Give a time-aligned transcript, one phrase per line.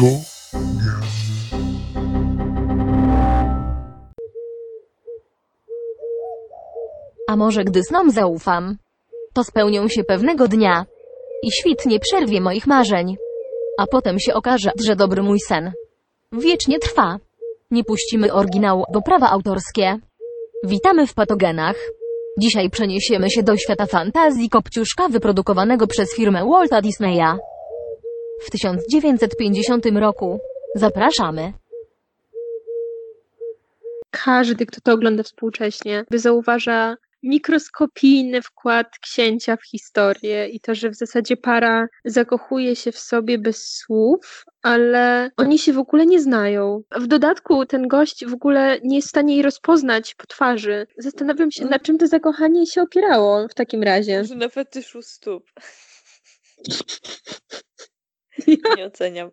[0.00, 1.10] Zastanawiamy.
[7.28, 8.76] A może gdy snom zaufam,
[9.32, 10.86] to spełnią się pewnego dnia
[11.42, 13.16] i świt nie przerwie moich marzeń.
[13.78, 15.72] A potem się okaże, że dobry mój sen
[16.32, 17.16] wiecznie trwa.
[17.70, 19.98] Nie puścimy oryginału, bo prawa autorskie.
[20.64, 21.76] Witamy w patogenach.
[22.38, 27.49] Dzisiaj przeniesiemy się do świata fantazji Kopciuszka wyprodukowanego przez firmę Walta Disneya.
[28.40, 30.40] W 1950 roku.
[30.74, 31.52] Zapraszamy.
[34.10, 40.90] Każdy, kto to ogląda współcześnie, by zauważa mikroskopijny wkład księcia w historię i to, że
[40.90, 46.20] w zasadzie para zakochuje się w sobie bez słów, ale oni się w ogóle nie
[46.20, 46.82] znają.
[46.96, 50.86] W dodatku ten gość w ogóle nie jest w stanie jej rozpoznać po twarzy.
[50.98, 54.18] Zastanawiam się, na czym to zakochanie się opierało w takim razie.
[54.18, 55.50] Może na fetyszu stóp.
[58.76, 59.30] Nie oceniam.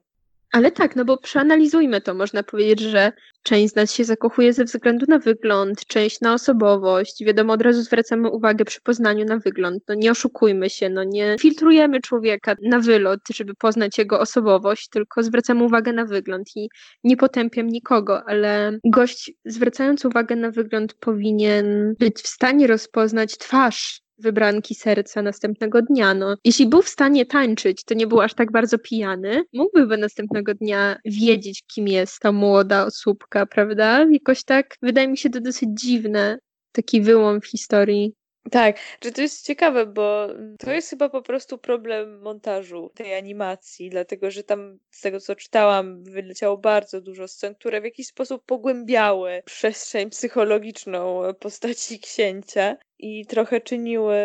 [0.51, 2.13] Ale tak, no bo przeanalizujmy to.
[2.13, 3.11] Można powiedzieć, że
[3.43, 7.23] część z nas się zakochuje ze względu na wygląd, część na osobowość.
[7.25, 9.83] Wiadomo, od razu zwracamy uwagę przy poznaniu na wygląd.
[9.87, 15.23] No nie oszukujmy się, no nie filtrujemy człowieka na wylot, żeby poznać jego osobowość, tylko
[15.23, 16.69] zwracamy uwagę na wygląd i
[17.03, 24.06] nie potępiam nikogo, ale gość zwracając uwagę na wygląd powinien być w stanie rozpoznać twarz
[24.19, 26.13] wybranki serca następnego dnia.
[26.13, 30.53] No, jeśli był w stanie tańczyć, to nie był aż tak bardzo pijany, mógłby następnego
[30.53, 34.05] dnia wiedzieć, kim jest ta młoda osóbka, prawda?
[34.11, 36.39] Jakoś tak, wydaje mi się to dosyć dziwne,
[36.71, 38.13] taki wyłom w historii.
[38.51, 40.27] Tak, że to jest ciekawe, bo
[40.59, 45.35] to jest chyba po prostu problem montażu tej animacji, dlatego że tam z tego co
[45.35, 53.25] czytałam, wyleciało bardzo dużo scen, które w jakiś sposób pogłębiały przestrzeń psychologiczną postaci księcia i
[53.25, 54.17] trochę czyniły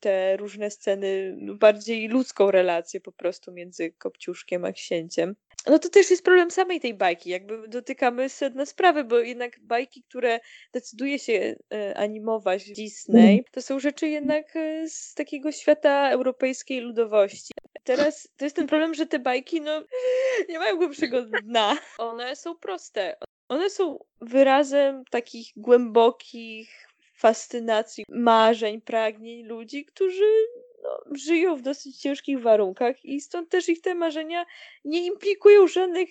[0.00, 5.36] te różne sceny bardziej ludzką relację po prostu między Kopciuszkiem a księciem.
[5.66, 10.02] No to też jest problem samej tej bajki, jakby dotykamy sedna sprawy, bo jednak bajki,
[10.02, 10.40] które
[10.72, 17.54] decyduje się e, animować Disney, to są rzeczy jednak e, z takiego świata europejskiej ludowości.
[17.84, 19.84] Teraz to jest ten problem, że te bajki no
[20.48, 21.78] nie mają głębszego dna.
[21.98, 23.16] One są proste.
[23.48, 26.91] One są wyrazem takich głębokich
[27.22, 30.46] fascynacji, marzeń, pragnień ludzi, którzy
[30.82, 34.46] no, żyją w dosyć ciężkich warunkach i stąd też ich te marzenia
[34.84, 36.08] nie implikują żadnych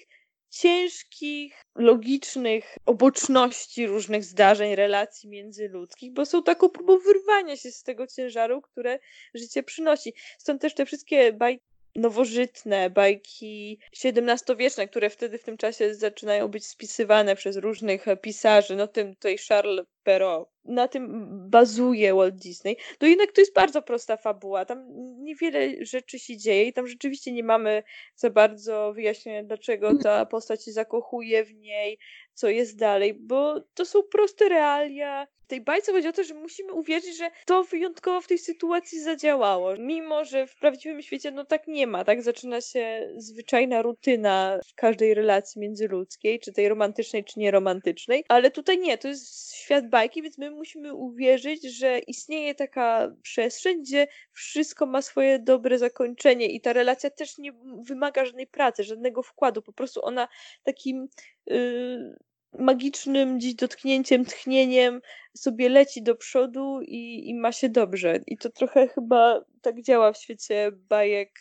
[0.49, 8.07] ciężkich, logicznych oboczności różnych zdarzeń, relacji międzyludzkich, bo są taką próbą wyrwania się z tego
[8.07, 8.99] ciężaru, które
[9.33, 10.13] życie przynosi.
[10.38, 16.67] Stąd też te wszystkie bajki nowożytne, bajki XVII-wieczne, które wtedy w tym czasie zaczynają być
[16.67, 23.06] spisywane przez różnych pisarzy, no tym tutaj Charles Perrault, na tym bazuje Walt Disney, to
[23.06, 24.66] jednak to jest bardzo prosta fabuła.
[24.66, 24.85] Tam
[25.23, 27.84] niewiele rzeczy się dzieje i tam rzeczywiście nie mamy
[28.16, 31.97] za bardzo wyjaśnienia, dlaczego ta postać się zakochuje w niej,
[32.34, 35.28] co jest dalej, bo to są proste realia.
[35.44, 39.01] W tej bajce chodzi o to, że musimy uwierzyć, że to wyjątkowo w tej sytuacji
[39.01, 39.75] zadziałało.
[39.79, 44.75] Mimo, że w prawdziwym świecie no tak nie ma, tak zaczyna się zwyczajna rutyna w
[44.75, 50.22] każdej relacji międzyludzkiej, czy tej romantycznej, czy nieromantycznej, ale tutaj nie, to jest świat bajki,
[50.22, 56.62] więc my musimy uwierzyć, że istnieje taka przestrzeń, gdzie wszystko ma swoje dobre zakończenie i
[56.62, 57.53] ta relacja też nie
[57.88, 60.28] wymaga żadnej pracy, żadnego wkładu, po prostu ona
[60.63, 61.07] takim
[61.46, 62.16] yy,
[62.59, 65.02] magicznym dziś dotknięciem, tchnieniem
[65.38, 68.19] sobie leci do przodu i, i ma się dobrze.
[68.28, 71.40] I to trochę chyba tak działa w świecie bajek,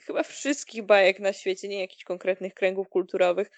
[0.00, 3.50] chyba wszystkich bajek na świecie, nie jakichś konkretnych kręgów kulturowych.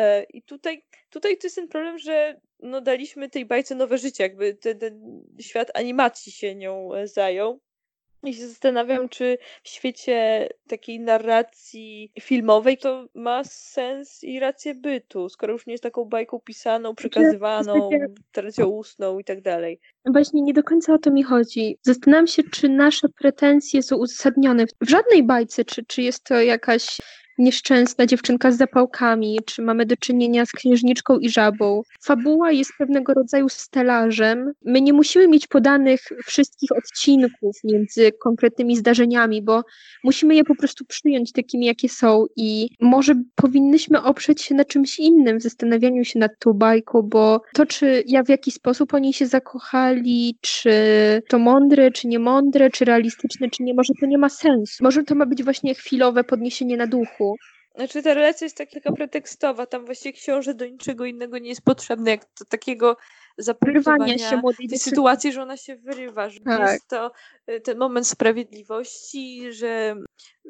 [0.00, 4.22] E, I tutaj, tutaj to jest ten problem, że no daliśmy tej bajce nowe życie,
[4.22, 7.60] jakby ten, ten świat animacji się nią e, zajął.
[8.22, 15.28] I się zastanawiam, czy w świecie takiej narracji filmowej to ma sens i rację bytu,
[15.28, 17.90] skoro już nie jest taką bajką pisaną, przekazywaną,
[18.32, 19.80] tradycją ustną i tak dalej.
[20.06, 21.78] Właśnie nie do końca o to mi chodzi.
[21.82, 24.66] Zastanawiam się, czy nasze pretensje są uzasadnione.
[24.80, 27.00] W żadnej bajce, czy, czy jest to jakaś
[27.40, 31.82] nieszczęsna dziewczynka z zapałkami, czy mamy do czynienia z księżniczką i żabą.
[32.04, 34.52] Fabuła jest pewnego rodzaju stelażem.
[34.64, 39.62] My nie musimy mieć podanych wszystkich odcinków między konkretnymi zdarzeniami, bo
[40.04, 44.98] musimy je po prostu przyjąć takimi, jakie są i może powinnyśmy oprzeć się na czymś
[44.98, 49.12] innym w zastanawianiu się nad tą bajką, bo to, czy ja w jaki sposób oni
[49.12, 50.72] się zakochali, czy
[51.28, 54.84] to mądre, czy niemądre, czy realistyczne, czy nie, może to nie ma sensu.
[54.84, 57.29] Może to ma być właśnie chwilowe podniesienie na duchu,
[57.74, 61.62] Znaczy ta relacja jest tak, taka pretekstowa, tam właściwie książę do niczego innego nie jest
[61.62, 62.96] potrzebny, jak do takiego
[63.38, 66.72] Zaprojektowania się młodej tej sytuacji, że ona się wyrywa, że Tak.
[66.72, 67.12] jest to
[67.50, 69.96] y, ten moment sprawiedliwości, że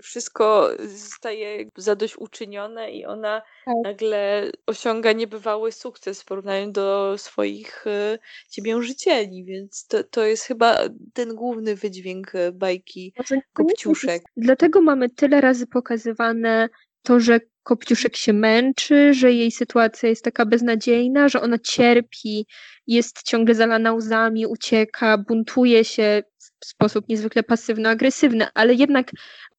[0.02, 3.74] wszystko zostaje zadośćuczynione i ona Tak.
[3.84, 8.18] nagle osiąga niebywały sukces w porównaniu do swoich y,
[8.50, 10.78] ciemiężycieli, więc to, to jest chyba
[11.12, 13.14] ten główny wydźwięk y, bajki
[13.52, 14.22] Kopciuszek.
[14.36, 16.68] Dlatego mamy tyle razy pokazywane
[17.02, 22.46] to, że Kopciuszek się męczy, że jej sytuacja jest taka beznadziejna, że ona cierpi,
[22.86, 26.22] jest ciągle zalana łzami, ucieka, buntuje się
[26.60, 29.10] w sposób niezwykle pasywno-agresywny, ale jednak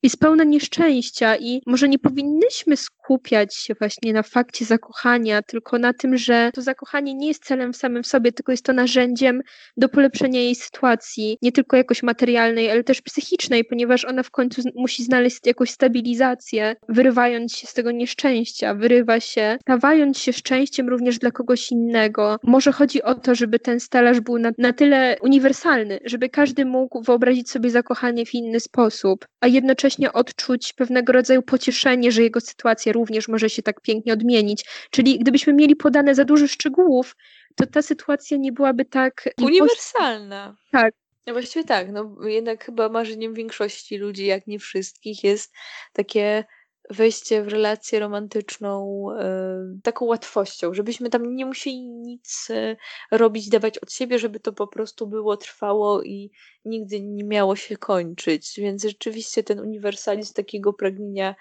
[0.03, 2.77] jest pełna nieszczęścia i może nie powinnyśmy
[3.11, 7.73] skupiać się właśnie na fakcie zakochania, tylko na tym, że to zakochanie nie jest celem
[7.73, 9.41] w samym sobie, tylko jest to narzędziem
[9.77, 14.61] do polepszenia jej sytuacji, nie tylko jakoś materialnej, ale też psychicznej, ponieważ ona w końcu
[14.75, 21.19] musi znaleźć jakąś stabilizację, wyrywając się z tego nieszczęścia, wyrywa się, stawając się szczęściem również
[21.19, 22.37] dla kogoś innego.
[22.43, 27.01] Może chodzi o to, żeby ten stelaż był na, na tyle uniwersalny, żeby każdy mógł
[27.01, 32.93] wyobrazić sobie zakochanie w inny sposób, a jednocześnie odczuć pewnego rodzaju pocieszenie, że jego sytuacja
[33.01, 34.65] również może się tak pięknie odmienić.
[34.91, 37.15] Czyli gdybyśmy mieli podane za dużo szczegółów,
[37.55, 40.55] to ta sytuacja nie byłaby tak uniwersalna.
[40.71, 40.93] Tak.
[41.27, 45.53] No właściwie tak, no jednak chyba marzeniem większości ludzi, jak nie wszystkich, jest
[45.93, 46.43] takie
[46.89, 52.75] wejście w relację romantyczną e, taką łatwością, żebyśmy tam nie musieli nic e,
[53.11, 56.31] robić, dawać od siebie, żeby to po prostu było, trwało i
[56.65, 58.53] nigdy nie miało się kończyć.
[58.57, 61.35] Więc rzeczywiście ten uniwersalizm takiego pragnienia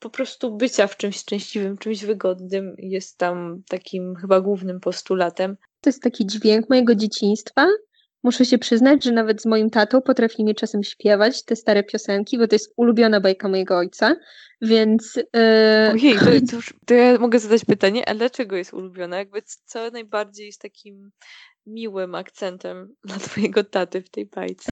[0.00, 5.56] po prostu bycia w czymś szczęśliwym, czymś wygodnym jest tam takim chyba głównym postulatem.
[5.80, 7.66] To jest taki dźwięk mojego dzieciństwa.
[8.22, 12.38] Muszę się przyznać, że nawet z moim tatą potrafi mi czasem śpiewać te stare piosenki,
[12.38, 14.16] bo to jest ulubiona bajka mojego ojca,
[14.62, 19.18] więc yy, Ojej, to, to, już, to ja mogę zadać pytanie, a dlaczego jest ulubiona?
[19.18, 21.10] Jakby co najbardziej jest takim
[21.66, 24.70] miłym akcentem dla twojego taty w tej bajce.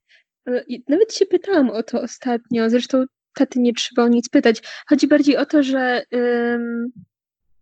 [0.88, 3.04] nawet się pytałam o to ostatnio, zresztą
[3.38, 4.62] taty nie trzeba o nic pytać.
[4.88, 6.92] Chodzi bardziej o to, że, ym,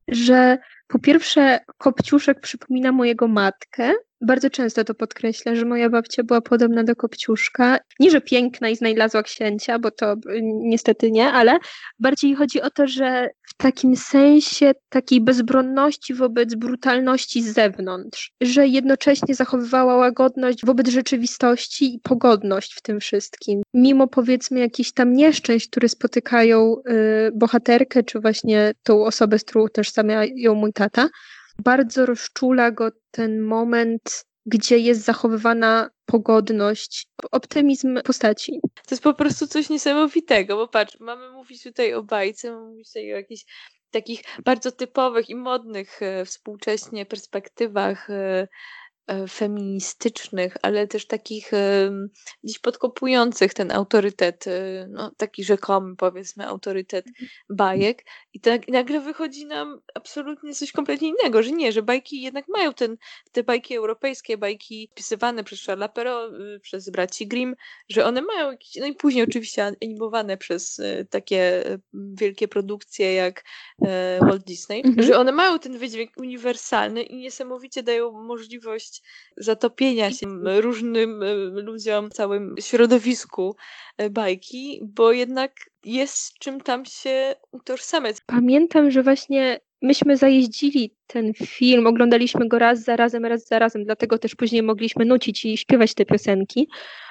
[0.09, 0.59] że
[0.89, 3.93] po pierwsze Kopciuszek przypomina mojego matkę.
[4.21, 7.79] Bardzo często to podkreślę, że moja babcia była podobna do Kopciuszka.
[8.01, 11.59] Nie, że piękna i znajlazła księcia, bo to y, niestety nie, ale
[11.99, 18.67] bardziej chodzi o to, że w takim sensie takiej bezbronności wobec brutalności z zewnątrz, że
[18.67, 23.63] jednocześnie zachowywała łagodność wobec rzeczywistości i pogodność w tym wszystkim.
[23.75, 29.65] Mimo powiedzmy jakichś tam nieszczęść, które spotykają y, bohaterkę, czy właśnie tą osobę, z którą
[29.65, 31.09] utożsamia ją mój tata,
[31.65, 38.61] bardzo rozczula go ten moment, gdzie jest zachowywana pogodność, optymizm postaci.
[38.75, 42.89] To jest po prostu coś niesamowitego, bo patrz, mamy mówić tutaj o bajce, mamy mówić
[42.89, 43.45] tutaj o jakichś
[43.91, 48.49] takich bardzo typowych i modnych e, współcześnie perspektywach e,
[49.29, 51.91] feministycznych, ale też takich e,
[52.45, 57.07] gdzieś podkopujących ten autorytet, e, no taki rzekomy powiedzmy autorytet
[57.51, 62.23] bajek i tak i nagle wychodzi nam absolutnie coś kompletnie innego, że nie, że bajki
[62.23, 62.97] jednak mają ten,
[63.33, 67.55] te bajki europejskie, bajki spisywane przez Charlesa Perrault, y, przez braci Grimm,
[67.89, 71.65] że one mają jakieś, no i później oczywiście animowane przez y, takie
[71.95, 73.45] wielkie produkcje jak
[73.83, 75.07] e, Walt Disney, Mhm.
[75.07, 78.96] że one mają ten wydźwięk uniwersalny i niesamowicie dają możliwość
[79.37, 80.27] zatopienia się
[80.61, 83.57] różnym y, ludziom, całym środowisku
[83.99, 85.53] e, bajki, bo jednak
[85.85, 88.17] jest czym tam się utożsamiać.
[88.27, 93.85] Pamiętam, że właśnie myśmy zajeździli ten film, oglądaliśmy go raz za razem, raz za razem,
[93.85, 96.69] dlatego też później mogliśmy nucić i śpiewać te piosenki.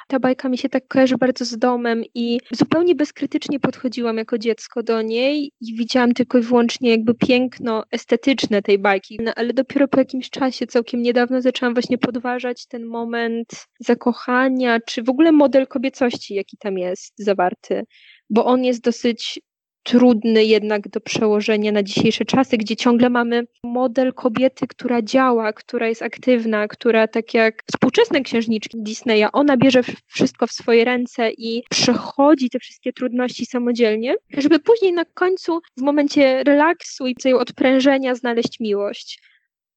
[0.08, 4.84] Ta bajka mi się tak kojarzy bardzo z domem i zupełnie bezkrytycznie podchodziłam jako dziecko
[4.84, 9.88] do niej i widziałam tylko i wyłącznie jakby piękno estetyczne tej bajki, no, ale dopiero
[9.88, 15.68] po jakimś czasie, całkiem niedawno zaczęłam właśnie podważać ten moment zakochania, czy w ogóle model
[15.68, 17.84] kobiecości, jaki tam jest zawarty,
[18.30, 19.40] bo on jest dosyć
[19.86, 25.88] trudny jednak do przełożenia na dzisiejsze czasy, gdzie ciągle mamy model kobiety, która działa, która
[25.88, 31.64] jest aktywna, która tak jak współczesne księżniczki Disneya, ona bierze wszystko w swoje ręce i
[31.70, 38.60] przechodzi te wszystkie trudności samodzielnie, żeby później na końcu, w momencie relaksu i odprężenia znaleźć
[38.60, 39.22] miłość.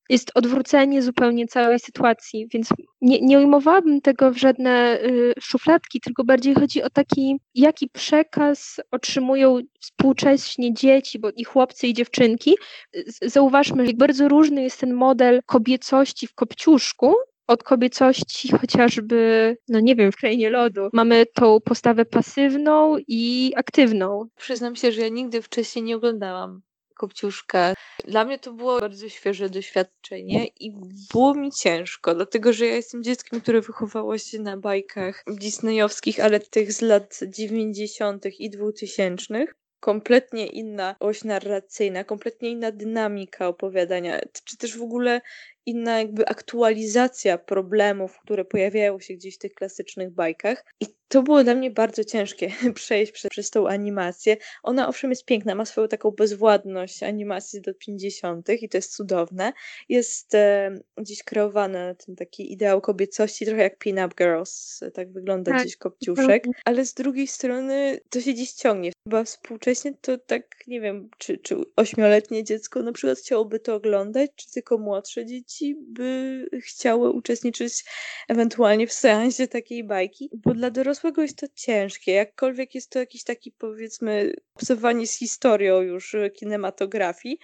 [0.09, 2.69] Jest odwrócenie zupełnie całej sytuacji, więc
[3.01, 8.81] nie, nie ujmowałabym tego w żadne y, szufladki, tylko bardziej chodzi o taki, jaki przekaz
[8.91, 12.57] otrzymują współcześnie dzieci, bo i chłopcy, i dziewczynki.
[13.23, 17.15] Zauważmy, jak bardzo różny jest ten model kobiecości w Kopciuszku,
[17.47, 20.89] od kobiecości chociażby, no nie wiem, w Krainie Lodu.
[20.93, 24.29] Mamy tą postawę pasywną i aktywną.
[24.37, 26.63] Przyznam się, że ja nigdy wcześniej nie oglądałam
[26.99, 27.75] Kopciuszka.
[28.05, 30.73] Dla mnie to było bardzo świeże doświadczenie i
[31.13, 36.41] było mi ciężko, dlatego że ja jestem dzieckiem, które wychowało się na bajkach disneyowskich, ale
[36.41, 38.27] tych z lat 90.
[38.39, 39.47] i 2000
[39.81, 45.21] kompletnie inna oś narracyjna, kompletnie inna dynamika opowiadania, czy też w ogóle
[45.67, 50.65] inna jakby aktualizacja problemów, które pojawiają się gdzieś w tych klasycznych bajkach.
[50.81, 54.37] I to było dla mnie bardzo ciężkie przejść przez, przez tą animację.
[54.63, 58.49] Ona owszem jest piękna, ma swoją taką bezwładność animacji do 50.
[58.63, 59.53] i to jest cudowne.
[59.89, 65.61] Jest e, gdzieś kreowana ten taki ideał kobiecości, trochę jak Pin-Up Girls, tak wygląda Tak,
[65.61, 68.93] gdzieś kopciuszek, ale z drugiej strony to się gdzieś ciągnie.
[69.05, 74.31] Chyba współcześnie to tak, nie wiem, czy, czy ośmioletnie dziecko na przykład chciałoby to oglądać,
[74.37, 77.85] czy tylko młodsze dzieci by chciały uczestniczyć
[78.29, 83.25] ewentualnie w seansie takiej bajki, bo dla dorosłego jest to ciężkie, jakkolwiek jest to jakiś
[83.25, 87.39] taki powiedzmy obcowanie z historią już e, kinematografii,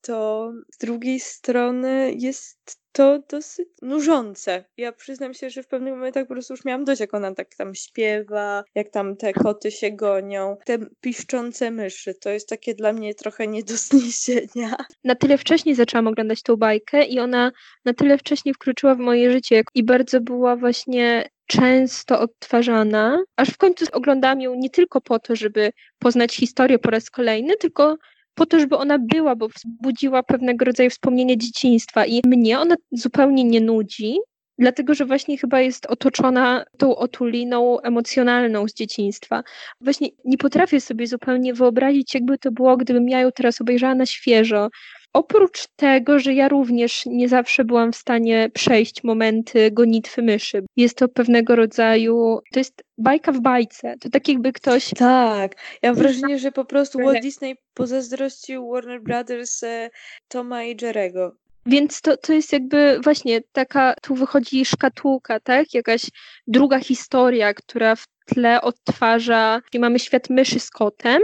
[0.00, 4.64] to z drugiej strony jest to dosyć nużące.
[4.76, 7.54] Ja przyznam się, że w pewnych momentach po prostu już miałam dość, jak ona tak
[7.54, 12.14] tam śpiewa, jak tam te koty się gonią, te piszczące myszy.
[12.14, 14.76] To jest takie dla mnie trochę nie do zniesienia.
[15.04, 17.52] Na tyle wcześnie zaczęłam oglądać tą bajkę i ona
[17.84, 23.56] na tyle wcześnie wkroczyła w moje życie i bardzo była właśnie często odtwarzana, aż w
[23.56, 27.96] końcu oglądałam ją nie tylko po to, żeby poznać historię po raz kolejny, tylko
[28.34, 33.44] po to, żeby ona była, bo wzbudziła pewnego rodzaju wspomnienie dzieciństwa i mnie ona zupełnie
[33.44, 34.18] nie nudzi,
[34.58, 39.42] dlatego że właśnie chyba jest otoczona tą otuliną emocjonalną z dzieciństwa.
[39.80, 44.06] Właśnie nie potrafię sobie zupełnie wyobrazić, jakby to było, gdybym ja ją teraz obejrzała na
[44.06, 44.68] świeżo.
[45.16, 50.62] Oprócz tego, że ja również nie zawsze byłam w stanie przejść momenty gonitwy myszy.
[50.76, 53.94] Jest to pewnego rodzaju, to jest bajka w bajce.
[54.00, 57.22] To tak jakby ktoś Tak, ja mam wrażenie, że po prostu Walt.
[57.22, 59.90] Disney pozazdrościł Warner Brothers e,
[60.28, 61.36] Toma i Jerego.
[61.66, 65.74] Więc to, to jest jakby właśnie taka, tu wychodzi szkatułka, tak?
[65.74, 66.02] Jakaś
[66.46, 71.22] druga historia, która w tle odtwarza, i mamy świat myszy z kotem,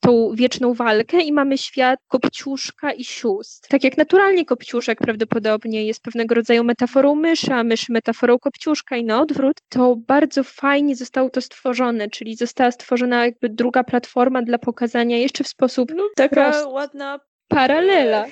[0.00, 3.68] tą wieczną walkę i mamy świat kopciuszka i sióstr.
[3.68, 9.04] Tak jak naturalnie kopciuszek prawdopodobnie jest pewnego rodzaju metaforą myszy, a mysz metaforą kopciuszka i
[9.04, 14.58] na odwrót, to bardzo fajnie zostało to stworzone, czyli została stworzona jakby druga platforma dla
[14.58, 17.20] pokazania jeszcze w sposób No, taka ładna.
[17.48, 18.26] paralela.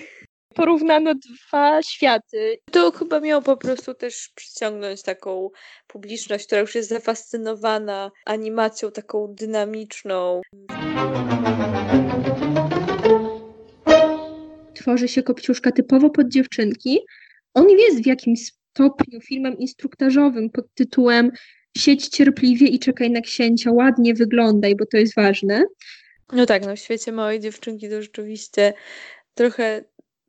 [0.57, 5.51] Porównano dwa światy To chyba miało po prostu też przyciągnąć taką
[5.87, 10.41] publiczność, która już jest zafascynowana animacją taką dynamiczną.
[14.75, 16.99] tworzy się Kopciuszka typowo pod dziewczynki.
[17.55, 21.31] On jest w jakimś stopniu filmem instruktażowym pod tytułem
[21.77, 25.65] Siedź cierpliwie i czekaj na księcia, ładnie wyglądaj, bo to jest ważne.
[26.33, 28.75] No tak, no w świecie małej dziewczynki to rzeczywiście
[29.35, 29.85] trochę.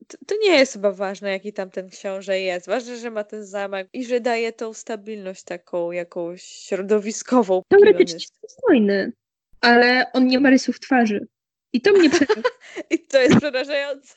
[0.07, 2.67] To, to nie jest chyba ważne, jaki tam ten książę jest.
[2.67, 7.61] Ważne, że ma ten zamek i że daje tą stabilność taką jakąś środowiskową.
[7.67, 8.33] Teoretycznie jest.
[8.33, 9.11] przystojny,
[9.61, 11.27] ale on nie ma rysów twarzy.
[11.73, 12.41] I to mnie przeraża.
[12.91, 14.15] I to jest przerażające.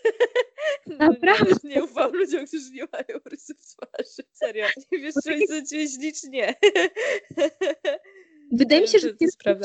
[0.87, 1.55] No, Naprawdę.
[1.65, 4.29] Nie, nie ufam ludziom, którzy nie mają rysów twarzy.
[4.33, 4.67] Serio.
[4.93, 6.55] Nie wiesz, jest za ciebie ślicznie.
[8.53, 9.61] Wydaje mi się, że pierwszym,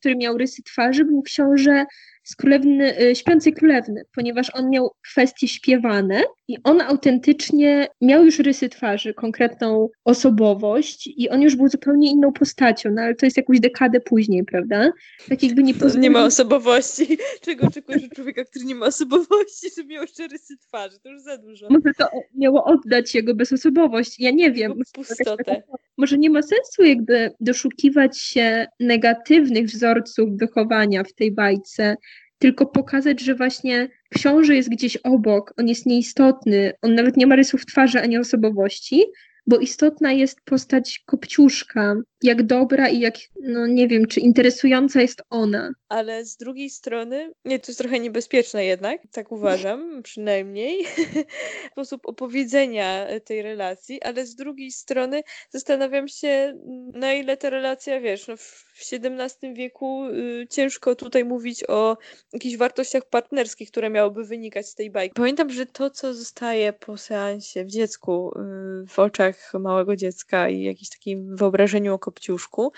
[0.00, 1.86] który miał rysy twarzy, był książę
[2.30, 8.38] z królewny, y, śpiącej królewny, ponieważ on miał kwestie śpiewane i on autentycznie miał już
[8.38, 13.36] rysy twarzy, konkretną osobowość i on już był zupełnie inną postacią, no ale to jest
[13.36, 14.92] jakąś dekadę później, prawda?
[15.28, 17.18] Tak jakby nie To nie ma osobowości.
[17.44, 20.96] Czego oczekujesz od człowieka, który nie ma osobowości, żeby miał jeszcze rysy twarzy?
[21.02, 21.66] To już za dużo.
[21.70, 24.70] Może to miało oddać jego bezosobowość, ja nie wiem.
[24.70, 25.62] Jakaś pustotę.
[25.96, 31.96] Może nie ma sensu jakby doszukiwać się negatywnych wzorców wychowania w tej bajce,
[32.40, 37.36] tylko pokazać, że właśnie książę jest gdzieś obok, on jest nieistotny, on nawet nie ma
[37.36, 39.04] rysów twarzy ani osobowości,
[39.46, 45.22] bo istotna jest postać Kopciuszka, jak dobra i jak, no nie wiem, czy interesująca jest
[45.30, 45.70] ona.
[45.90, 50.86] Ale z drugiej strony, nie, to jest trochę niebezpieczne jednak, tak uważam przynajmniej,
[51.72, 56.58] sposób opowiedzenia e, tej relacji, ale z drugiej strony zastanawiam się,
[56.94, 61.98] na ile ta relacja, wiesz, no w XVII wieku y, ciężko tutaj mówić o
[62.32, 65.14] jakichś wartościach partnerskich, które miałyby wynikać z tej bajki.
[65.14, 68.32] Pamiętam, że to, co zostaje po seansie w dziecku,
[68.82, 72.72] y, w oczach małego dziecka i jakimś takim wyobrażeniu o Kopciuszku,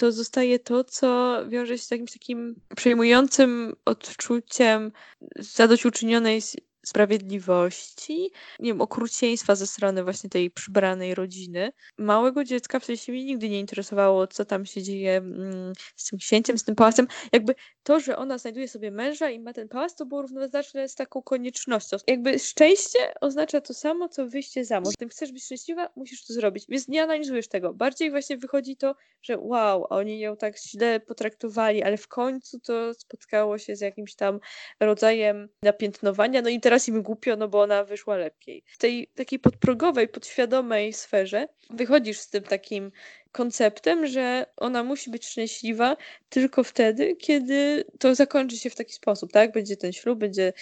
[0.00, 4.92] to zostaje to, co wiąże się z jakimś takim przejmującym odczuciem
[5.36, 6.42] zadośćuczynionej
[6.86, 11.72] sprawiedliwości, nie wiem, okrucieństwa ze strony właśnie tej przybranej rodziny.
[11.98, 16.18] Małego dziecka w sensie mnie nigdy nie interesowało, co tam się dzieje mm, z tym
[16.18, 17.06] księciem, z tym pałacem.
[17.32, 20.94] Jakby to, że ona znajduje sobie męża i ma ten pałac, to było równoznaczne z
[20.94, 21.96] taką koniecznością.
[22.06, 24.94] Jakby szczęście oznacza to samo, co wyjście za mąż.
[24.98, 26.64] Gdy chcesz być szczęśliwa, musisz to zrobić.
[26.68, 27.74] Więc nie analizujesz tego.
[27.74, 32.94] Bardziej właśnie wychodzi to, że wow, oni ją tak źle potraktowali, ale w końcu to
[32.94, 34.40] spotkało się z jakimś tam
[34.80, 38.64] rodzajem napiętnowania, no i teraz im głupio, no bo ona wyszła lepiej.
[38.66, 42.92] W tej takiej podprogowej, podświadomej sferze wychodzisz z tym takim
[43.32, 45.96] konceptem, że ona musi być szczęśliwa
[46.28, 49.52] tylko wtedy, kiedy to zakończy się w taki sposób, tak?
[49.52, 50.52] Będzie ten ślub, będzie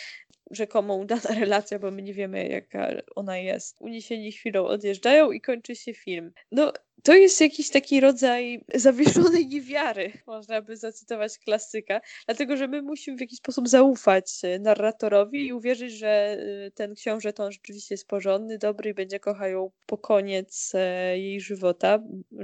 [0.51, 3.77] rzekomo udana relacja, bo my nie wiemy, jaka ona jest.
[3.81, 6.33] Uniesieni chwilą odjeżdżają i kończy się film.
[6.53, 12.83] No, to jest jakiś taki rodzaj zawieszonej niewiary, można by zacytować klasyka, dlatego że my
[12.83, 17.53] musimy w jakiś sposób zaufać e, narratorowi i uwierzyć, że e, ten książę to on
[17.53, 21.99] rzeczywiście jest porządny, dobry i będzie kochał ją po koniec e, jej żywota,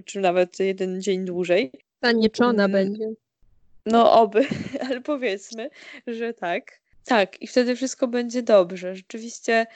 [0.04, 1.72] czy nawet jeden dzień dłużej.
[2.02, 2.72] Zanieczona Mm.
[2.72, 3.04] będzie.
[3.86, 4.46] No oby,
[4.88, 5.70] ale powiedzmy,
[6.06, 6.83] że tak.
[7.04, 8.96] Tak, i wtedy wszystko będzie dobrze.
[8.96, 9.66] Rzeczywiście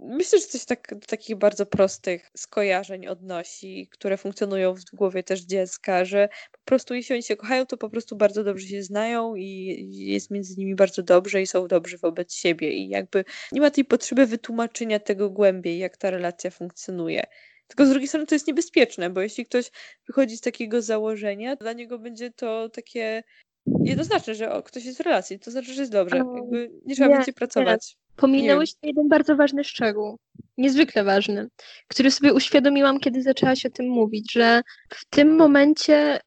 [0.00, 5.40] myślę, że coś tak, do takich bardzo prostych skojarzeń odnosi, które funkcjonują w głowie też
[5.40, 9.34] dziecka, że po prostu jeśli oni się kochają, to po prostu bardzo dobrze się znają
[9.34, 9.46] i
[9.90, 13.84] jest między nimi bardzo dobrze i są dobrzy wobec siebie i jakby nie ma tej
[13.84, 17.24] potrzeby wytłumaczenia tego głębiej, jak ta relacja funkcjonuje.
[17.66, 19.70] Tylko z drugiej strony to jest niebezpieczne, bo jeśli ktoś
[20.06, 23.22] wychodzi z takiego założenia, to dla niego będzie to takie
[23.66, 26.18] jednoznaczne, że o, ktoś jest w relacji, to znaczy, że jest dobrze.
[26.18, 27.96] No, Jakby nie trzeba nie, będzie pracować.
[28.16, 30.18] Pominęłeś jeden bardzo ważny szczegół,
[30.58, 31.48] niezwykle ważny,
[31.88, 36.20] który sobie uświadomiłam, kiedy zaczęłaś o tym mówić, że w tym momencie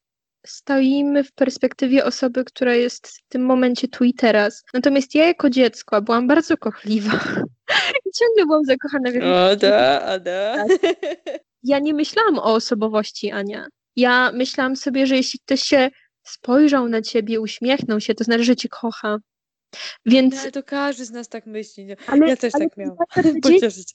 [0.45, 4.63] stoimy w perspektywie osoby, która jest w tym momencie tu i teraz.
[4.73, 7.11] Natomiast ja jako dziecko byłam bardzo kochliwa
[8.05, 10.65] i ciągle byłam zakochana w jakimś Ada, Ada.
[11.63, 13.67] ja nie myślałam o osobowości Ania.
[13.95, 15.89] Ja myślałam sobie, że jeśli ktoś się
[16.29, 19.17] spojrzał na ciebie, uśmiechnął się, to znaczy, że cię kocha.
[20.05, 21.85] Więc, No, ale to każdy z nas tak myśli.
[21.85, 21.97] Nie?
[22.07, 22.93] ale, Ja też ale tak to jest
[23.25, 23.41] miałam.
[23.41, 23.93] Pocieszyć.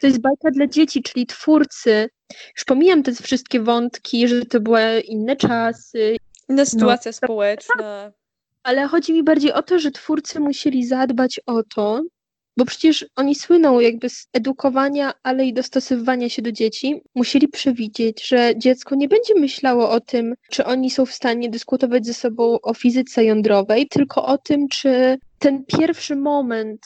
[0.00, 2.08] To jest bajka dla dzieci, czyli twórcy.
[2.56, 6.16] Już pomijam te wszystkie wątki, że to były inne czasy,
[6.48, 8.12] Inna sytuacja społeczna.
[8.62, 12.02] ale chodzi mi bardziej o to, że twórcy musieli zadbać o to,
[12.56, 17.00] bo przecież oni słyną jakby z edukowania, ale i dostosowywania się do dzieci.
[17.14, 22.06] Musieli przewidzieć, że dziecko nie będzie myślało o tym, czy oni są w stanie dyskutować
[22.06, 26.80] ze sobą o fizyce jądrowej, tylko o tym, czy ten pierwszy moment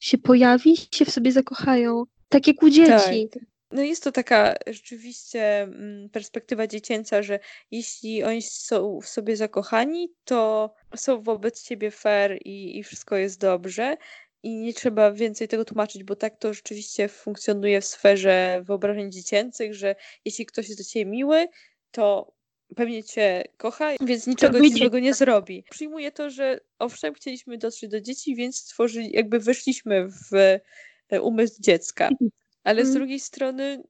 [0.00, 2.04] się pojawi, się w sobie zakochają.
[2.28, 3.28] Tak jak u dzieci.
[3.74, 7.38] No jest to taka rzeczywiście mm, perspektywa dziecięca, że
[7.70, 13.40] jeśli oni są w sobie zakochani, to są wobec ciebie fair i, i wszystko jest
[13.40, 13.96] dobrze.
[14.44, 19.74] I nie trzeba więcej tego tłumaczyć, bo tak to rzeczywiście funkcjonuje w sferze wyobrażeń dziecięcych,
[19.74, 21.48] że jeśli ktoś jest do ciebie miły,
[21.90, 22.32] to
[22.76, 25.64] pewnie cię kocha, więc niczego ci złego nie zrobi.
[25.70, 30.34] Przyjmuję to, że owszem, chcieliśmy dotrzeć do dzieci, więc stworzyli, jakby weszliśmy w
[31.10, 32.08] e, umysł dziecka.
[32.64, 32.94] Ale z Mm.
[32.98, 33.82] drugiej strony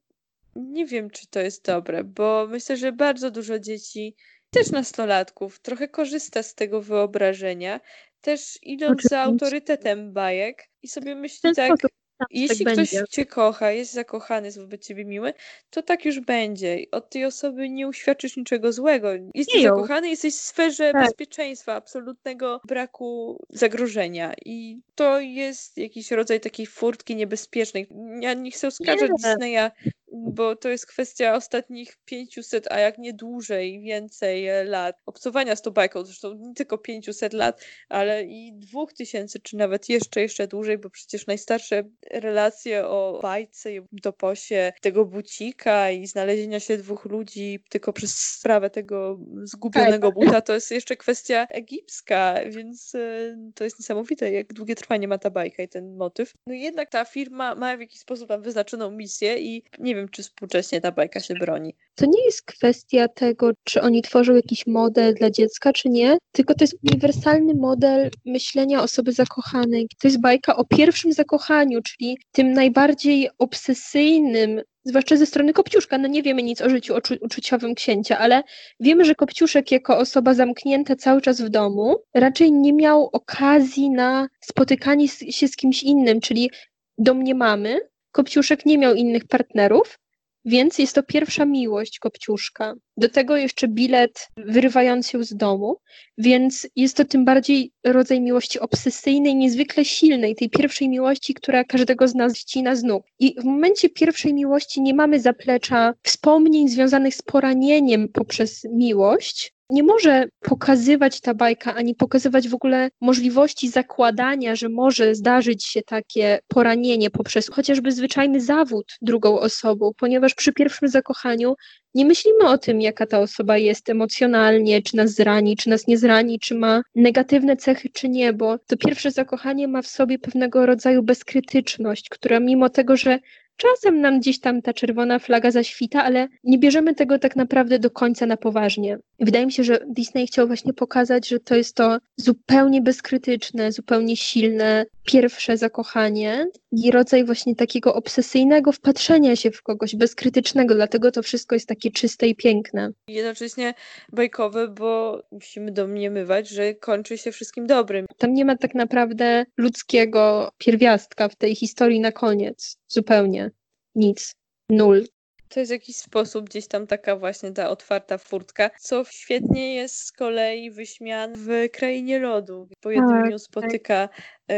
[0.57, 4.17] nie wiem, czy to jest dobre, bo myślę, że bardzo dużo dzieci,
[4.55, 7.81] też nastolatków, trochę korzysta z tego wyobrażenia,
[8.21, 12.87] też idąc za autorytetem bajek i sobie myśli tak, sposób tak jeśli będzie.
[12.87, 15.35] ktoś cię kocha, jest zakochany, jest wobec ciebie miły,
[15.71, 16.79] to tak już będzie.
[16.90, 19.09] Od tej osoby nie uświadczysz niczego złego.
[19.35, 21.05] Jesteś Nie zakochany, jesteś w sferze Tak.
[21.05, 24.35] bezpieczeństwa, absolutnego braku zagrożenia.
[24.45, 27.87] I to jest jakiś rodzaj takiej furtki niebezpiecznej.
[28.21, 29.31] Ja nie chcę oskarżać Nie.
[29.31, 29.71] Disneya,
[30.14, 35.62] bo to jest kwestia ostatnich 500, a jak nie dłużej, więcej e, lat obcowania z
[35.62, 36.05] tą bajką.
[36.05, 41.27] Zresztą nie tylko 500 lat, ale i 2000, czy nawet jeszcze, jeszcze dłużej, bo przecież
[41.27, 48.18] najstarsze relacje o bajce i toposie tego bucika i znalezienia się dwóch ludzi tylko przez
[48.18, 54.53] sprawę tego zgubionego buta, to jest jeszcze kwestia egipska, więc e, to jest niesamowite, jak
[54.53, 56.35] długie trwanie ma ta bajka i ten motyw.
[56.46, 60.23] No jednak ta firma ma w jakiś sposób tam wyznaczoną misję i nie wiem, czy
[60.23, 61.75] współcześnie ta bajka się broni.
[61.95, 66.55] To nie jest kwestia tego, czy oni tworzą jakiś model dla dziecka, czy nie, tylko
[66.55, 69.88] to jest uniwersalny model myślenia osoby zakochanej.
[69.99, 75.99] To jest bajka o pierwszym zakochaniu, czyli tym najbardziej obsesyjnym, zwłaszcza ze strony Kopciuszka.
[75.99, 78.43] No nie wiemy nic o życiu uczu- uczuciowym księcia, ale
[78.81, 84.29] wiemy, że Kopciuszek jako osoba zamknięta cały czas w domu raczej nie miał okazji na
[84.40, 86.51] spotykanie się z kimś innym, czyli
[86.99, 87.81] domniemamy,
[88.14, 89.98] Kopciuszek nie miał innych partnerów,
[90.44, 92.74] Więc jest to pierwsza miłość Kopciuszka.
[92.96, 95.77] Do tego jeszcze bilet wyrywający się z domu,
[96.18, 102.09] więc jest to tym bardziej rodzaj miłości obsesyjnej, niezwykle silnej, tej pierwszej miłości, która każdego
[102.09, 103.07] z nas ścina z nóg.
[103.18, 109.83] I w momencie pierwszej miłości nie mamy zaplecza wspomnień związanych z poranieniem poprzez miłość, nie
[109.83, 116.38] może pokazywać ta bajka, ani pokazywać w ogóle możliwości zakładania, że może zdarzyć się takie
[116.48, 121.55] poranienie poprzez chociażby zwyczajny zawód drugą osobą, ponieważ przy pierwszym zakochaniu
[121.94, 125.98] nie myślimy o tym, jaka ta osoba jest emocjonalnie, czy nas zrani, czy nas nie
[125.98, 130.66] zrani, czy ma negatywne cechy, czy nie, bo to pierwsze zakochanie ma w sobie pewnego
[130.66, 133.18] rodzaju bezkrytyczność, która mimo tego, że
[133.57, 137.90] Czasem nam gdzieś tam ta czerwona flaga zaświta, ale nie bierzemy tego tak naprawdę do
[137.90, 138.99] końca na poważnie.
[139.21, 144.17] Wydaje mi się, że Disney chciał właśnie pokazać, że to jest to zupełnie bezkrytyczne, zupełnie
[144.17, 151.23] silne pierwsze zakochanie i rodzaj właśnie takiego obsesyjnego wpatrzenia się w kogoś, bezkrytycznego, dlatego to
[151.23, 152.90] wszystko jest takie czyste i piękne.
[153.09, 153.75] Jednocześnie
[154.12, 158.07] bajkowe, bo musimy domniemywać, że kończy się wszystkim dobrym.
[158.19, 162.79] Tam nie ma tak naprawdę ludzkiego pierwiastka w tej historii na koniec.
[162.88, 163.51] Zupełnie.
[163.94, 164.35] Nic.
[164.70, 165.05] Nul.
[165.49, 170.12] To jest jakiś sposób gdzieś tam taka właśnie ta otwarta furtka, co świetnie jest z
[170.12, 172.68] kolei wyśmian w Krainie Lodu.
[172.81, 173.40] Po jednym Tak, tak.
[173.40, 174.09] spotyka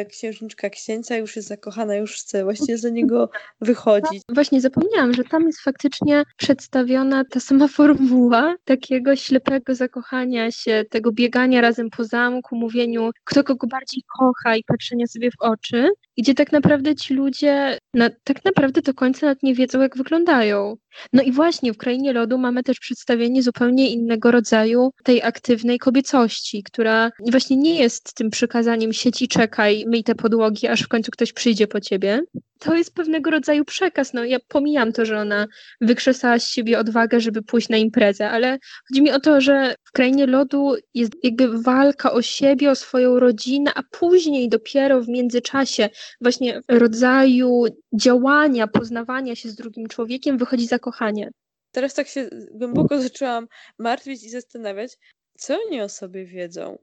[0.09, 4.23] księżniczka księcia, już jest zakochana, już chce właściwie za niego wychodzić.
[4.29, 11.13] Właśnie zapomniałam, że tam jest faktycznie przedstawiona ta sama formuła takiego ślepego zakochania się, tego
[11.13, 16.35] biegania razem po zamku, mówieniu, kto kogo bardziej kocha i patrzenia sobie w oczy, gdzie
[16.35, 17.79] tak naprawdę ci ludzie
[18.25, 20.77] tak naprawdę do końca nawet nie wiedzą, jak wyglądają.
[21.13, 26.63] No i właśnie w Krainie Lodu mamy też przedstawienie zupełnie innego rodzaju tej aktywnej kobiecości,
[26.63, 29.29] która właśnie nie jest tym przykazaniem sieć i
[29.77, 32.23] czekaj, myj te podłogi, aż w końcu ktoś przyjdzie po ciebie.
[32.59, 34.13] To jest pewnego rodzaju przekaz.
[34.13, 35.47] No ja pomijam to, że ona
[35.81, 38.59] wykrzesała z siebie odwagę, żeby pójść na imprezę, ale
[38.89, 43.21] chodzi mi o to, że w Krainie Lodu jest jakby walka o siebie, o swoją
[43.21, 45.89] rodzinę, a później dopiero w międzyczasie
[46.21, 51.31] właśnie rodzaju działania, poznawania się z drugim człowiekiem wychodzi zakochanie.
[51.73, 54.93] Teraz tak się głęboko zaczęłam martwić i zastanawiać,
[55.39, 56.79] co oni o sobie wiedzą.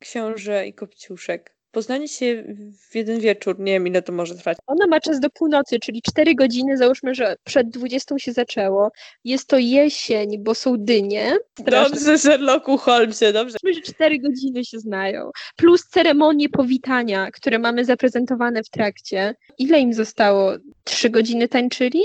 [0.00, 1.55] Książę i Kopciuszek.
[1.76, 2.44] Poznanie się
[2.90, 4.58] w jeden wieczór, nie wiem ile to może trwać.
[4.66, 8.90] Ona ma czas do północy, czyli 4 godziny, załóżmy, że przed 20 się zaczęło.
[9.24, 11.36] Jest to jesień, bo są dynie.
[11.60, 11.96] Straszne.
[11.96, 13.56] Dobrze, Sherlocku Holmesie, dobrze.
[13.62, 15.30] Załóżmy, że 4 godziny się znają.
[15.56, 19.34] Plus ceremonie powitania, które mamy zaprezentowane w trakcie.
[19.58, 20.52] Ile im zostało?
[20.84, 22.02] 3 godziny tańczyli?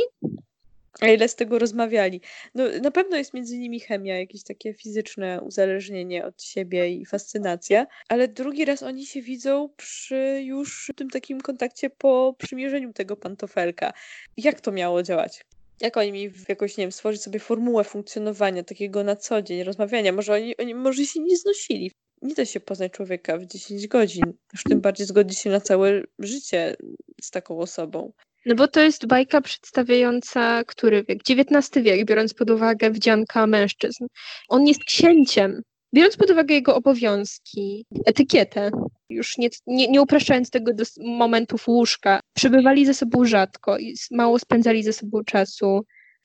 [1.00, 2.22] A ile z tego rozmawiali?
[2.56, 7.88] No, na pewno jest między nimi chemia, jakieś takie fizyczne uzależnienie od siebie i fascynacja,
[8.10, 13.94] ale drugi raz oni się widzą przy już tym takim kontakcie po przymierzeniu tego pantofelka.
[14.38, 15.46] Jak to miało działać?
[15.82, 20.12] Jak oni mieli jakoś, nie wiem, stworzyć sobie formułę funkcjonowania takiego na co dzień, rozmawiania?
[20.12, 21.92] Może oni, oni może się nie znosili.
[22.22, 24.24] Nie da się poznać człowieka w 10 godzin.
[24.54, 26.76] Już tym bardziej zgodzić się na całe życie
[27.22, 28.12] z taką osobą.
[28.46, 31.20] No bo to jest bajka przedstawiająca który wiek?
[31.30, 34.06] XIX wiek, biorąc pod uwagę wdzianka mężczyzn.
[34.50, 35.62] On jest księciem.
[35.96, 38.72] Biorąc pod uwagę jego obowiązki, etykietę,
[39.10, 44.40] już nie, nie, nie upraszczając tego do momentów łóżka, przebywali ze sobą rzadko i mało
[44.40, 45.82] spędzali ze sobą czasu.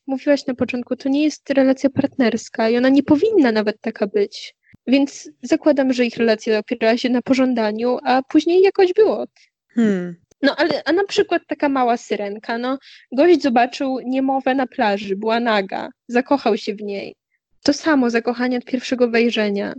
[0.07, 4.55] Mówiłaś na początku, to nie jest relacja partnerska i ona nie powinna nawet taka być.
[4.87, 9.25] Więc zakładam, że ich relacja opierała się na pożądaniu, a później jakoś było.
[9.73, 10.15] Hmm.
[10.41, 12.77] No ale a na przykład taka mała syrenka, no
[13.11, 17.15] gość zobaczył niemowę na plaży, była naga, zakochał się w niej.
[17.63, 19.73] To samo zakochanie od pierwszego wejrzenia.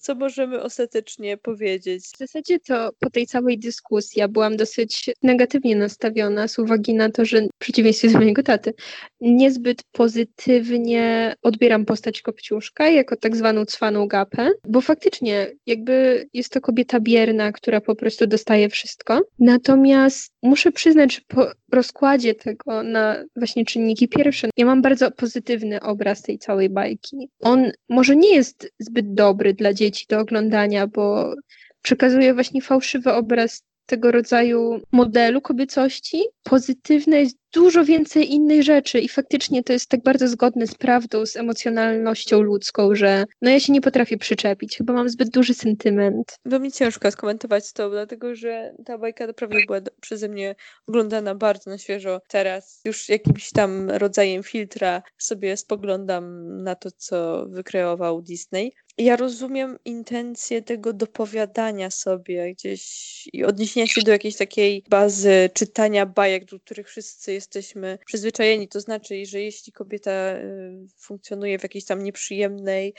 [0.00, 2.04] Co możemy ostatecznie powiedzieć?
[2.04, 7.10] W zasadzie to po tej całej dyskusji ja byłam dosyć negatywnie nastawiona z uwagi na
[7.10, 8.74] to, że w przeciwieństwie do mojego taty,
[9.20, 16.60] niezbyt pozytywnie odbieram postać Kopciuszka jako tak zwaną cwaną gapę, bo faktycznie jakby jest to
[16.60, 19.20] kobieta bierna, która po prostu dostaje wszystko.
[19.38, 25.80] Natomiast muszę przyznać, że po rozkładzie tego na właśnie czynniki pierwsze, ja mam bardzo pozytywny
[25.80, 27.28] obraz tej całej bajki.
[27.40, 31.34] On może nie jest zbyt dobry dla dzieci do oglądania, bo
[31.82, 36.22] przekazuje właśnie fałszywy obraz tego rodzaju modelu kobiecości.
[36.42, 41.26] Pozytywne jest dużo więcej innych rzeczy i faktycznie to jest tak bardzo zgodne z prawdą,
[41.26, 44.76] z emocjonalnością ludzką, że no ja się nie potrafię przyczepić.
[44.76, 46.38] Chyba mam zbyt duży sentyment.
[46.44, 50.54] Bo mi ciężko skomentować to, dlatego że ta bajka naprawdę była przeze mnie
[50.88, 52.20] oglądana bardzo na świeżo.
[52.28, 58.72] Teraz już jakimś tam rodzajem filtra sobie spoglądam na to, co wykreował Disney.
[58.98, 66.06] Ja rozumiem intencję tego dopowiadania sobie gdzieś i odniesienia się do jakiejś takiej bazy czytania
[66.06, 68.68] bajek, do których wszyscy jesteśmy przyzwyczajeni.
[68.68, 72.94] To znaczy, że jeśli kobieta y, funkcjonuje w jakiejś tam nieprzyjemnej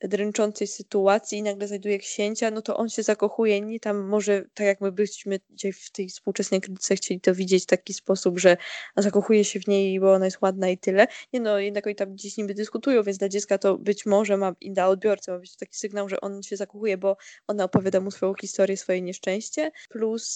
[0.00, 4.66] dręczącej sytuacji i nagle znajduje księcia, no to on się zakochuje, nie tam może, tak
[4.66, 8.56] jak my byśmy dzisiaj w tej współczesnej krytyce chcieli to widzieć w taki sposób, że
[8.96, 11.06] zakochuje się w niej, bo ona jest ładna i tyle.
[11.32, 14.54] Nie no, jednak oni tam gdzieś niby dyskutują, więc dla dziecka to być może ma,
[14.60, 18.00] i dla odbiorcy ma być to taki sygnał, że on się zakochuje, bo ona opowiada
[18.00, 20.34] mu swoją historię, swoje nieszczęście, plus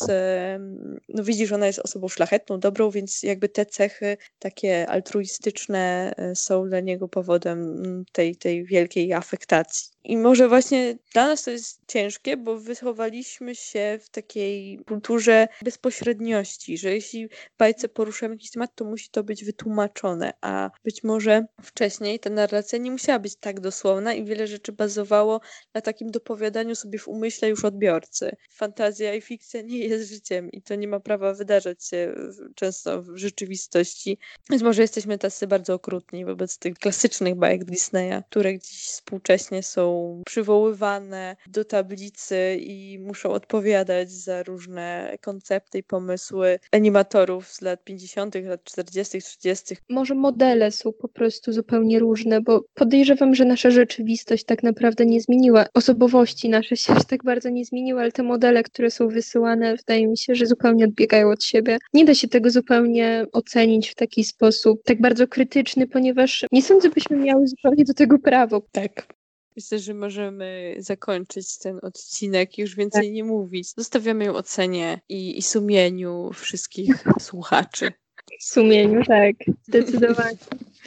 [1.09, 6.35] no widzi, że ona jest osobą szlachetną, dobrą, więc jakby te cechy takie altruistyczne e,
[6.37, 10.00] są dla niego powodem mm, tej, tej wielkiej afektacji expectacji.
[10.05, 16.79] I może właśnie dla nas to jest ciężkie, bo wychowaliśmy się w takiej kulturze bezpośredniości,
[16.79, 21.47] że jeśli w bajce poruszamy jakiś temat, to musi to być wytłumaczone, a być może
[21.63, 25.41] wcześniej ta narracja nie musiała być tak dosłowna i wiele rzeczy bazowało
[25.75, 28.37] na takim dopowiadaniu sobie w umyśle już odbiorcy.
[28.51, 32.15] Fantazja i fikcja nie jest życiem i to nie ma prawa wydarzać się
[32.55, 34.19] często w rzeczywistości.
[34.51, 39.90] Więc może jesteśmy tacy bardzo okrutni wobec tych klasycznych bajek Disneya, które gdzieś współcześnie są
[40.27, 48.35] przywoływane do tablicy i muszą odpowiadać za różne koncepty i pomysły animatorów z lat 50.,
[48.35, 49.77] lat 40., 30.
[49.89, 55.21] Może modele są po prostu zupełnie różne, bo podejrzewam, że nasza rzeczywistość tak naprawdę nie
[55.21, 55.67] zmieniła.
[55.75, 60.07] Osobowości nasze się aż tak bardzo nie zmieniły, ale te modele, które są wysyłane, wydaje
[60.07, 61.79] mi się, że zupełnie odbiegają od siebie.
[61.95, 66.91] Nie da się tego zupełnie ocenić w taki sposób, tak bardzo krytyczny, ponieważ nie sądzę,
[66.91, 68.63] byśmy miały zupełnie do tego prawo.
[68.73, 69.20] Tak.
[69.57, 73.13] Myślę, że możemy zakończyć ten odcinek już więcej tak.
[73.13, 73.75] nie mówić.
[73.75, 77.93] Zostawiamy ją ocenie i, i sumieniu wszystkich słuchaczy.
[78.41, 80.37] Sumieniu, tak, zdecydowanie.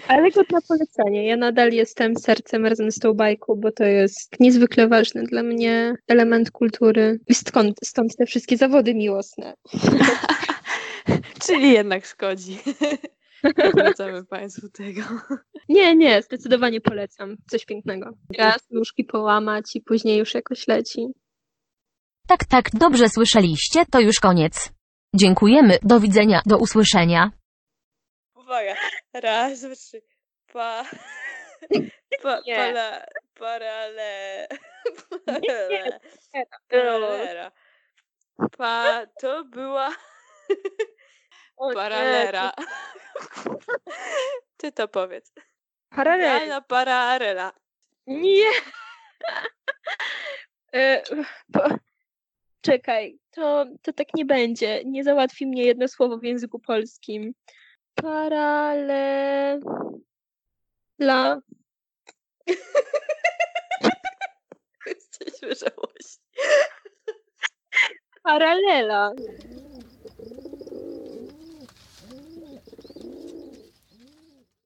[0.07, 1.23] Ale godna polecenia.
[1.23, 5.95] Ja nadal jestem sercem razem z tą bajką, bo to jest niezwykle ważny dla mnie
[6.07, 7.19] element kultury.
[7.27, 9.53] I stąd, stąd te wszystkie zawody miłosne.
[11.47, 12.57] Czyli jednak szkodzi.
[13.71, 15.01] Polecamy Państwu tego.
[15.69, 17.35] Nie, nie, zdecydowanie polecam.
[17.49, 18.09] Coś pięknego.
[18.37, 21.07] Raz nóżki połamać i później już jakoś leci.
[22.27, 24.71] Tak, tak, dobrze słyszeliście, to już koniec.
[25.15, 27.31] Dziękujemy, do widzenia, do usłyszenia.
[28.35, 28.75] Uwaga,
[29.13, 30.01] raz, dwa, trzy.
[30.53, 30.83] Pa...
[32.21, 33.05] Pa, pala,
[33.39, 34.47] parale,
[35.25, 35.99] parale,
[36.69, 37.51] paralera.
[38.57, 39.89] Pa, to była
[41.73, 42.51] paralera.
[44.57, 45.33] Ty to powiedz.
[45.89, 46.61] Paralela.
[46.61, 47.51] Pararela.
[48.07, 48.51] Nie.
[50.73, 51.03] e,
[51.53, 51.59] po...
[52.61, 54.83] Czekaj, to, to tak nie będzie.
[54.85, 57.33] Nie załatwi mnie jedno słowo w języku polskim.
[58.01, 59.21] Paralela.
[64.85, 66.19] Jesteśmy żałości.
[68.23, 69.11] Paralela.